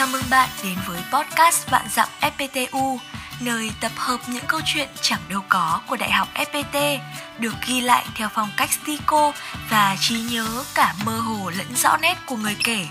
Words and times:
Chào 0.00 0.08
mừng 0.12 0.30
bạn 0.30 0.48
đến 0.64 0.74
với 0.88 0.98
podcast 1.12 1.70
Vạn 1.70 1.86
Dặm 1.90 2.08
FPTU, 2.20 2.96
nơi 3.44 3.70
tập 3.80 3.92
hợp 3.96 4.18
những 4.32 4.44
câu 4.48 4.60
chuyện 4.74 4.88
chẳng 5.00 5.20
đâu 5.30 5.40
có 5.48 5.80
của 5.88 5.96
Đại 5.96 6.10
học 6.10 6.28
FPT, 6.34 6.98
được 7.38 7.52
ghi 7.68 7.80
lại 7.80 8.04
theo 8.16 8.28
phong 8.34 8.48
cách 8.56 8.70
stico 8.72 9.32
và 9.70 9.96
trí 10.00 10.14
nhớ 10.32 10.46
cả 10.74 10.94
mơ 11.06 11.12
hồ 11.12 11.50
lẫn 11.58 11.66
rõ 11.76 11.96
nét 12.02 12.14
của 12.26 12.36
người 12.36 12.56
kể. 12.64 12.86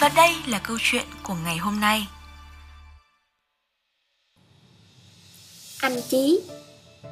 Và 0.00 0.08
đây 0.16 0.30
là 0.46 0.58
câu 0.58 0.76
chuyện 0.80 1.04
của 1.22 1.34
ngày 1.44 1.56
hôm 1.56 1.80
nay. 1.80 2.06
Anh 5.80 5.96
Chí 6.08 6.40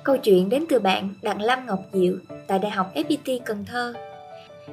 Câu 0.05 0.17
chuyện 0.17 0.49
đến 0.49 0.65
từ 0.69 0.79
bạn 0.79 1.15
Đặng 1.23 1.41
Lâm 1.41 1.67
Ngọc 1.67 1.81
Diệu 1.93 2.15
tại 2.49 2.59
Đại 2.59 2.71
học 2.71 2.93
FPT 2.95 3.41
Cần 3.45 3.65
Thơ. 3.65 3.95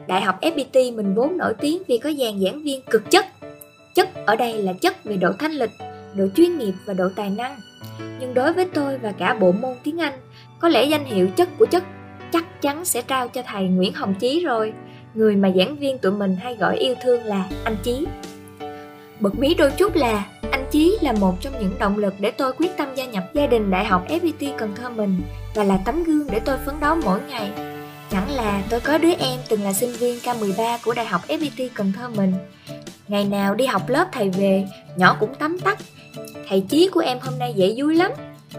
Đại 0.08 0.22
học 0.22 0.42
FPT 0.42 0.96
mình 0.96 1.16
vốn 1.16 1.38
nổi 1.38 1.54
tiếng 1.60 1.84
vì 1.88 1.98
có 1.98 2.12
dàn 2.20 2.40
giảng 2.44 2.64
viên 2.64 2.82
cực 2.82 3.12
chất. 3.12 3.26
Chất 3.96 4.10
ở 4.26 4.36
đây 4.36 4.64
là 4.64 4.74
chất 4.74 5.04
về 5.04 5.18
độ 5.18 5.32
thanh 5.40 5.52
lịch, 5.52 5.72
độ 6.14 6.26
chuyên 6.36 6.58
nghiệp 6.58 6.74
và 6.86 6.94
độ 6.94 7.10
tài 7.16 7.30
năng. 7.30 7.60
Nhưng 8.20 8.34
đối 8.34 8.54
với 8.54 8.66
tôi 8.66 8.98
và 8.98 9.12
cả 9.12 9.34
bộ 9.34 9.52
môn 9.52 9.78
tiếng 9.84 10.02
Anh, 10.02 10.14
có 10.60 10.70
lẽ 10.70 10.84
danh 10.84 11.06
hiệu 11.06 11.28
chất 11.36 11.50
của 11.58 11.66
chất 11.66 11.84
chắc 12.32 12.62
chắn 12.62 12.86
sẽ 12.86 13.02
trao 13.02 13.28
cho 13.28 13.42
thầy 13.48 13.68
Nguyễn 13.68 13.94
Hồng 13.94 14.16
Chí 14.20 14.44
rồi, 14.46 14.74
người 15.14 15.36
mà 15.36 15.50
giảng 15.56 15.76
viên 15.76 15.98
tụi 15.98 16.12
mình 16.12 16.36
hay 16.36 16.56
gọi 16.56 16.78
yêu 16.78 16.96
thương 17.04 17.24
là 17.24 17.50
anh 17.64 17.76
Chí. 17.84 18.06
Bật 19.20 19.36
mí 19.36 19.54
đôi 19.54 19.72
chút 19.72 19.96
là 19.96 20.26
anh 20.52 20.66
Chí 20.72 20.98
là 21.02 21.14
một 21.14 21.36
trong 21.42 21.54
những 21.60 21.72
động 21.80 21.98
lực 21.98 22.14
để 22.20 22.32
tôi 22.32 22.54
quyết 22.54 22.78
tâm 22.78 22.88
gia 22.96 23.06
nhập 23.06 23.24
gia 23.34 23.48
đình 23.48 23.72
Đại 23.72 23.86
học 23.86 24.06
FPT 24.08 24.58
Cần 24.58 24.76
Thơ 24.76 24.90
mình 24.90 25.22
và 25.56 25.64
là 25.64 25.80
tấm 25.86 26.04
gương 26.04 26.28
để 26.32 26.40
tôi 26.40 26.58
phấn 26.66 26.76
đấu 26.80 26.96
mỗi 27.04 27.20
ngày. 27.30 27.52
Chẳng 28.12 28.30
là 28.32 28.64
tôi 28.70 28.80
có 28.80 28.98
đứa 28.98 29.12
em 29.20 29.40
từng 29.50 29.64
là 29.64 29.74
sinh 29.74 29.92
viên 29.92 30.20
K13 30.20 30.78
của 30.86 30.94
Đại 30.94 31.06
học 31.06 31.22
FPT 31.28 31.70
Cần 31.74 31.92
Thơ 31.98 32.10
mình. 32.10 32.34
Ngày 33.10 33.26
nào 33.26 33.56
đi 33.56 33.66
học 33.66 33.90
lớp 33.90 34.08
thầy 34.12 34.30
về, 34.30 34.66
nhỏ 34.96 35.18
cũng 35.20 35.36
tắm 35.36 35.60
tắt. 35.60 35.78
Thầy 36.50 36.62
Chí 36.62 36.90
của 36.94 37.00
em 37.00 37.18
hôm 37.22 37.40
nay 37.40 37.54
dễ 37.56 37.74
vui 37.78 37.96
lắm. 37.96 38.12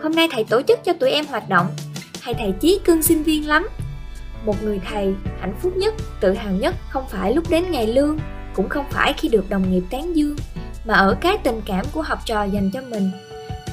Hôm 0.03 0.13
nay 0.13 0.29
thầy 0.33 0.45
tổ 0.45 0.63
chức 0.63 0.85
cho 0.85 0.93
tụi 0.93 1.11
em 1.11 1.27
hoạt 1.27 1.49
động. 1.49 1.67
Hay 2.21 2.35
thầy 2.35 2.53
Chí 2.61 2.81
cưng 2.85 3.03
sinh 3.03 3.23
viên 3.23 3.49
lắm. 3.49 3.69
Một 4.45 4.63
người 4.63 4.81
thầy 4.91 5.15
hạnh 5.41 5.55
phúc 5.63 5.77
nhất, 5.77 5.95
tự 6.21 6.33
hào 6.33 6.53
nhất 6.53 6.75
không 6.89 7.05
phải 7.09 7.35
lúc 7.35 7.51
đến 7.51 7.71
ngày 7.71 7.87
lương, 7.87 8.19
cũng 8.55 8.69
không 8.69 8.85
phải 8.91 9.13
khi 9.13 9.29
được 9.29 9.51
đồng 9.51 9.73
nghiệp 9.73 9.83
tán 9.91 10.17
dương, 10.17 10.37
mà 10.85 10.95
ở 10.95 11.17
cái 11.21 11.39
tình 11.45 11.61
cảm 11.67 11.85
của 11.93 12.03
học 12.03 12.19
trò 12.25 12.45
dành 12.45 12.71
cho 12.73 12.81
mình 12.83 13.11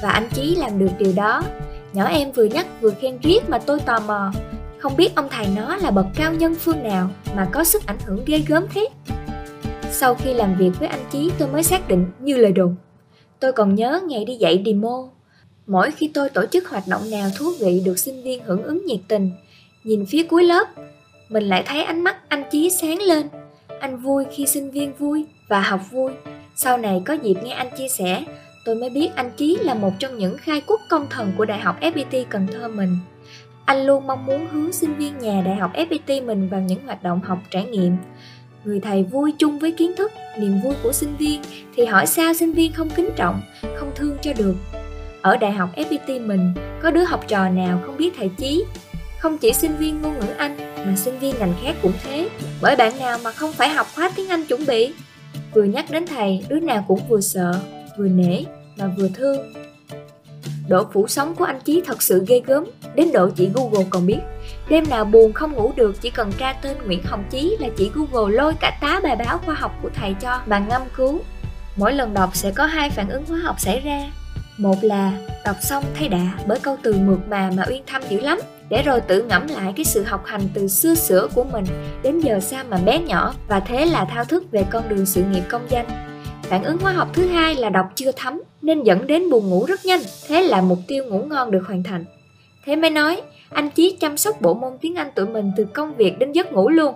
và 0.02 0.10
anh 0.10 0.28
chí 0.34 0.54
làm 0.54 0.78
được 0.78 0.90
điều 0.98 1.12
đó 1.16 1.42
nhỏ 1.92 2.04
em 2.04 2.32
vừa 2.32 2.44
nhắc 2.44 2.66
vừa 2.80 2.90
khen 2.90 3.18
riết 3.18 3.48
mà 3.48 3.58
tôi 3.58 3.80
tò 3.80 4.00
mò 4.00 4.32
không 4.78 4.96
biết 4.96 5.14
ông 5.14 5.28
thầy 5.30 5.46
nó 5.56 5.76
là 5.76 5.90
bậc 5.90 6.06
cao 6.14 6.32
nhân 6.32 6.54
phương 6.54 6.82
nào 6.82 7.10
mà 7.36 7.48
có 7.52 7.64
sức 7.64 7.86
ảnh 7.86 7.98
hưởng 8.06 8.24
ghê 8.26 8.38
gớm 8.48 8.64
thế 8.74 8.88
sau 10.00 10.14
khi 10.14 10.34
làm 10.34 10.56
việc 10.56 10.70
với 10.78 10.88
anh 10.88 11.04
chí 11.10 11.30
tôi 11.38 11.48
mới 11.48 11.62
xác 11.62 11.88
định 11.88 12.06
như 12.20 12.36
lời 12.36 12.52
đồn 12.52 12.76
tôi 13.40 13.52
còn 13.52 13.74
nhớ 13.74 14.00
ngày 14.08 14.24
đi 14.24 14.34
dạy 14.34 14.62
demo 14.66 15.08
mỗi 15.66 15.90
khi 15.90 16.10
tôi 16.14 16.28
tổ 16.28 16.46
chức 16.46 16.68
hoạt 16.68 16.82
động 16.88 17.10
nào 17.10 17.28
thú 17.38 17.46
vị 17.60 17.82
được 17.84 17.98
sinh 17.98 18.22
viên 18.22 18.44
hưởng 18.44 18.62
ứng 18.62 18.86
nhiệt 18.86 19.00
tình 19.08 19.30
nhìn 19.84 20.06
phía 20.06 20.22
cuối 20.22 20.44
lớp 20.44 20.68
mình 21.28 21.44
lại 21.44 21.62
thấy 21.66 21.82
ánh 21.82 22.04
mắt 22.04 22.28
anh 22.28 22.44
chí 22.50 22.70
sáng 22.70 23.02
lên 23.02 23.26
anh 23.80 23.96
vui 23.96 24.24
khi 24.30 24.46
sinh 24.46 24.70
viên 24.70 24.94
vui 24.94 25.26
và 25.48 25.60
học 25.60 25.80
vui 25.90 26.10
sau 26.60 26.78
này 26.78 27.02
có 27.06 27.14
dịp 27.14 27.34
nghe 27.42 27.52
anh 27.52 27.68
chia 27.76 27.88
sẻ, 27.88 28.24
tôi 28.64 28.74
mới 28.74 28.90
biết 28.90 29.10
anh 29.14 29.30
Chí 29.36 29.56
là 29.60 29.74
một 29.74 29.92
trong 29.98 30.18
những 30.18 30.38
khai 30.38 30.62
quốc 30.66 30.80
công 30.88 31.06
thần 31.10 31.32
của 31.36 31.44
Đại 31.44 31.60
học 31.60 31.80
FPT 31.80 32.24
Cần 32.28 32.46
Thơ 32.46 32.68
mình. 32.68 32.96
Anh 33.64 33.86
luôn 33.86 34.06
mong 34.06 34.26
muốn 34.26 34.46
hướng 34.52 34.72
sinh 34.72 34.94
viên 34.94 35.18
nhà 35.18 35.42
Đại 35.44 35.56
học 35.56 35.70
FPT 35.74 36.26
mình 36.26 36.48
vào 36.48 36.60
những 36.60 36.86
hoạt 36.86 37.02
động 37.02 37.20
học 37.20 37.38
trải 37.50 37.64
nghiệm. 37.64 37.96
Người 38.68 38.80
thầy 38.80 39.02
vui 39.02 39.32
chung 39.38 39.58
với 39.58 39.72
kiến 39.72 39.92
thức, 39.96 40.12
niềm 40.38 40.60
vui 40.64 40.74
của 40.82 40.92
sinh 40.92 41.16
viên 41.16 41.42
thì 41.76 41.84
hỏi 41.84 42.06
sao 42.06 42.34
sinh 42.34 42.52
viên 42.52 42.72
không 42.72 42.90
kính 42.90 43.10
trọng, 43.16 43.40
không 43.76 43.92
thương 43.94 44.16
cho 44.22 44.32
được. 44.38 44.54
Ở 45.22 45.36
Đại 45.36 45.52
học 45.52 45.70
FPT 45.76 46.26
mình, 46.26 46.54
có 46.82 46.90
đứa 46.90 47.04
học 47.04 47.24
trò 47.28 47.48
nào 47.48 47.82
không 47.86 47.96
biết 47.96 48.10
thầy 48.18 48.30
Chí? 48.38 48.64
Không 49.18 49.38
chỉ 49.38 49.52
sinh 49.52 49.76
viên 49.76 50.02
ngôn 50.02 50.14
ngữ 50.18 50.26
Anh 50.36 50.56
mà 50.86 50.96
sinh 50.96 51.18
viên 51.18 51.34
ngành 51.38 51.54
khác 51.62 51.76
cũng 51.82 51.92
thế. 52.04 52.28
Bởi 52.62 52.76
bạn 52.76 52.98
nào 52.98 53.18
mà 53.24 53.32
không 53.32 53.52
phải 53.52 53.68
học 53.68 53.86
khóa 53.94 54.10
tiếng 54.16 54.28
Anh 54.28 54.44
chuẩn 54.44 54.66
bị? 54.66 54.92
Vừa 55.54 55.64
nhắc 55.64 55.90
đến 55.90 56.06
thầy, 56.06 56.44
đứa 56.48 56.60
nào 56.60 56.84
cũng 56.88 57.00
vừa 57.08 57.20
sợ, 57.20 57.60
vừa 57.98 58.08
nể 58.08 58.42
mà 58.76 58.90
vừa 58.98 59.08
thương. 59.14 59.52
Độ 60.68 60.86
phủ 60.92 61.08
sóng 61.08 61.34
của 61.34 61.44
anh 61.44 61.60
Chí 61.64 61.82
thật 61.86 62.02
sự 62.02 62.24
ghê 62.28 62.40
gớm, 62.46 62.64
đến 62.94 63.12
độ 63.12 63.30
chị 63.30 63.48
Google 63.54 63.86
còn 63.90 64.06
biết. 64.06 64.18
Đêm 64.68 64.84
nào 64.90 65.04
buồn 65.04 65.32
không 65.32 65.52
ngủ 65.52 65.72
được 65.76 66.00
chỉ 66.00 66.10
cần 66.10 66.32
tra 66.38 66.52
tên 66.52 66.76
Nguyễn 66.86 67.02
Hồng 67.04 67.24
Chí 67.30 67.56
là 67.60 67.68
chỉ 67.76 67.90
Google 67.94 68.36
lôi 68.36 68.54
cả 68.60 68.78
tá 68.80 69.00
bài 69.02 69.16
báo 69.16 69.38
khoa 69.38 69.54
học 69.54 69.78
của 69.82 69.90
thầy 69.94 70.14
cho 70.20 70.40
mà 70.46 70.58
ngâm 70.58 70.82
cứu. 70.96 71.20
Mỗi 71.76 71.92
lần 71.92 72.14
đọc 72.14 72.30
sẽ 72.36 72.50
có 72.50 72.66
hai 72.66 72.90
phản 72.90 73.08
ứng 73.08 73.24
hóa 73.26 73.38
học 73.38 73.60
xảy 73.60 73.80
ra. 73.80 74.10
Một 74.58 74.76
là 74.82 75.12
đọc 75.44 75.56
xong 75.60 75.84
thấy 75.98 76.08
đã 76.08 76.32
bởi 76.46 76.58
câu 76.58 76.76
từ 76.82 76.94
mượt 76.94 77.18
mà 77.28 77.50
mà 77.56 77.64
uyên 77.68 77.82
thâm 77.86 78.02
dữ 78.08 78.20
lắm 78.20 78.38
để 78.68 78.82
rồi 78.82 79.00
tự 79.00 79.22
ngẫm 79.22 79.48
lại 79.48 79.72
cái 79.76 79.84
sự 79.84 80.02
học 80.02 80.26
hành 80.26 80.42
từ 80.54 80.68
xưa 80.68 80.94
sửa 80.94 81.28
của 81.34 81.44
mình 81.44 81.64
đến 82.02 82.20
giờ 82.20 82.40
sao 82.40 82.64
mà 82.68 82.76
bé 82.76 82.98
nhỏ 82.98 83.34
và 83.48 83.60
thế 83.60 83.86
là 83.86 84.04
thao 84.04 84.24
thức 84.24 84.44
về 84.50 84.64
con 84.70 84.88
đường 84.88 85.06
sự 85.06 85.22
nghiệp 85.22 85.42
công 85.48 85.66
danh. 85.68 85.86
Phản 86.42 86.64
ứng 86.64 86.78
hóa 86.78 86.92
học 86.92 87.08
thứ 87.12 87.26
hai 87.26 87.54
là 87.54 87.68
đọc 87.70 87.86
chưa 87.94 88.12
thấm 88.12 88.42
nên 88.62 88.82
dẫn 88.82 89.06
đến 89.06 89.30
buồn 89.30 89.50
ngủ 89.50 89.64
rất 89.64 89.84
nhanh, 89.84 90.00
thế 90.28 90.42
là 90.42 90.60
mục 90.60 90.78
tiêu 90.88 91.04
ngủ 91.04 91.18
ngon 91.18 91.50
được 91.50 91.62
hoàn 91.66 91.82
thành. 91.82 92.04
Thế 92.66 92.76
mới 92.76 92.90
nói, 92.90 93.22
anh 93.50 93.70
Chí 93.70 93.96
chăm 94.00 94.16
sóc 94.16 94.40
bộ 94.40 94.54
môn 94.54 94.72
tiếng 94.80 94.94
Anh 94.94 95.10
tụi 95.14 95.26
mình 95.26 95.52
từ 95.56 95.64
công 95.64 95.94
việc 95.94 96.18
đến 96.18 96.32
giấc 96.32 96.52
ngủ 96.52 96.68
luôn. 96.68 96.94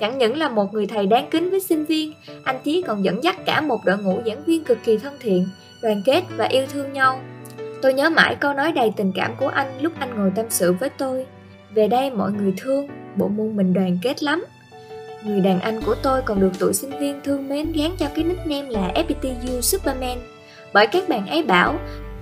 Chẳng 0.00 0.18
những 0.18 0.36
là 0.36 0.48
một 0.48 0.74
người 0.74 0.86
thầy 0.86 1.06
đáng 1.06 1.28
kính 1.30 1.50
với 1.50 1.60
sinh 1.60 1.84
viên, 1.84 2.12
anh 2.44 2.56
Chí 2.64 2.82
còn 2.82 3.04
dẫn 3.04 3.24
dắt 3.24 3.36
cả 3.46 3.60
một 3.60 3.78
đội 3.84 3.98
ngũ 3.98 4.20
giảng 4.26 4.44
viên 4.46 4.64
cực 4.64 4.78
kỳ 4.84 4.98
thân 4.98 5.12
thiện, 5.20 5.46
đoàn 5.82 6.02
kết 6.04 6.22
và 6.36 6.44
yêu 6.44 6.66
thương 6.72 6.92
nhau 6.92 7.20
Tôi 7.84 7.94
nhớ 7.94 8.10
mãi 8.10 8.36
câu 8.40 8.54
nói 8.54 8.72
đầy 8.72 8.92
tình 8.96 9.12
cảm 9.14 9.34
của 9.36 9.48
anh 9.48 9.80
lúc 9.80 9.92
anh 9.98 10.16
ngồi 10.16 10.32
tâm 10.34 10.46
sự 10.48 10.72
với 10.72 10.90
tôi. 10.90 11.26
Về 11.74 11.88
đây 11.88 12.10
mọi 12.10 12.32
người 12.32 12.54
thương, 12.56 12.88
bộ 13.16 13.28
môn 13.28 13.56
mình 13.56 13.72
đoàn 13.72 13.98
kết 14.02 14.22
lắm. 14.22 14.44
Người 15.24 15.40
đàn 15.40 15.60
anh 15.60 15.80
của 15.82 15.94
tôi 15.94 16.22
còn 16.22 16.40
được 16.40 16.58
tụi 16.58 16.74
sinh 16.74 16.98
viên 17.00 17.20
thương 17.24 17.48
mến 17.48 17.72
gán 17.72 17.90
cho 17.98 18.06
cái 18.14 18.24
nickname 18.24 18.70
là 18.70 18.92
FPTU 18.94 19.60
Superman. 19.60 20.18
Bởi 20.72 20.86
các 20.86 21.08
bạn 21.08 21.26
ấy 21.26 21.42
bảo, 21.42 21.78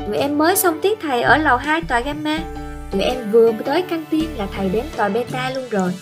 tụi 0.06 0.16
em 0.16 0.38
mới 0.38 0.56
xong 0.56 0.80
tiết 0.82 0.98
thầy 1.02 1.22
ở 1.22 1.36
lầu 1.36 1.56
2 1.56 1.80
tòa 1.88 2.00
Gamma. 2.00 2.38
Tụi 2.92 3.02
em 3.02 3.30
vừa 3.32 3.52
tới 3.64 3.82
căng 3.82 4.04
tin 4.10 4.30
là 4.36 4.48
thầy 4.56 4.68
đến 4.68 4.84
tòa 4.96 5.08
Beta 5.08 5.50
luôn 5.50 5.64
rồi. 5.70 5.92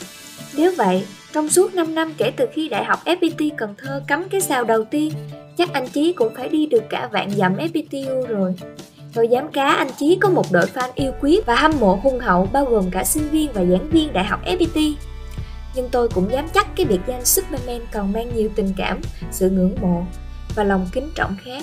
Nếu 0.56 0.72
vậy, 0.76 1.04
trong 1.32 1.48
suốt 1.48 1.74
5 1.74 1.94
năm 1.94 2.12
kể 2.16 2.32
từ 2.36 2.46
khi 2.52 2.68
Đại 2.68 2.84
học 2.84 3.00
FPT 3.04 3.50
Cần 3.56 3.74
Thơ 3.78 4.02
cấm 4.08 4.28
cái 4.28 4.40
sao 4.40 4.64
đầu 4.64 4.84
tiên, 4.84 5.12
chắc 5.56 5.72
anh 5.72 5.88
Chí 5.88 6.12
cũng 6.12 6.34
phải 6.34 6.48
đi 6.48 6.66
được 6.66 6.82
cả 6.90 7.08
vạn 7.12 7.30
dặm 7.30 7.56
FPTU 7.56 8.26
rồi. 8.26 8.54
Tôi 9.14 9.28
dám 9.28 9.48
cá 9.52 9.72
anh 9.72 9.90
Chí 9.98 10.18
có 10.20 10.30
một 10.30 10.52
đội 10.52 10.66
fan 10.74 10.90
yêu 10.94 11.12
quý 11.20 11.40
và 11.46 11.54
hâm 11.54 11.72
mộ 11.80 12.00
hung 12.02 12.18
hậu 12.18 12.48
bao 12.52 12.64
gồm 12.64 12.90
cả 12.90 13.04
sinh 13.04 13.28
viên 13.28 13.52
và 13.52 13.64
giảng 13.64 13.90
viên 13.90 14.12
đại 14.12 14.24
học 14.24 14.40
FPT. 14.44 14.94
Nhưng 15.74 15.88
tôi 15.88 16.08
cũng 16.08 16.30
dám 16.32 16.48
chắc 16.54 16.66
cái 16.76 16.86
biệt 16.86 17.00
danh 17.06 17.24
Superman 17.24 17.80
còn 17.92 18.12
mang 18.12 18.36
nhiều 18.36 18.48
tình 18.56 18.72
cảm, 18.76 19.00
sự 19.30 19.50
ngưỡng 19.50 19.74
mộ 19.80 20.02
và 20.54 20.64
lòng 20.64 20.88
kính 20.92 21.10
trọng 21.14 21.36
khác. 21.44 21.62